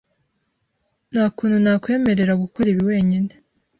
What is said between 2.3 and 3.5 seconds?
gukora ibi wenyine.